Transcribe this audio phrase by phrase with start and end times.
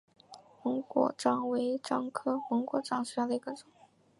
[0.63, 3.67] 檬果樟为樟科檬果樟属下的一个种。